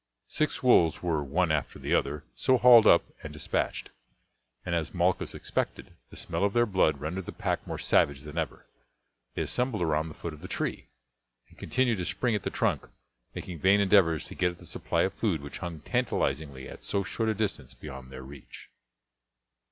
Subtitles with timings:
[0.25, 3.91] Six wolves were one after the other so hauled up and despatched,
[4.65, 8.35] and as Malchus expected, the smell of their blood rendered the pack more savage than
[8.35, 8.65] ever.
[9.35, 10.87] They assembled round the foot of the tree,
[11.49, 12.87] and continued to spring at the trunk,
[13.35, 17.03] making vain endeavours to get at the supply of food which hung tantalizingly at so
[17.03, 18.69] short a distance beyond their reach.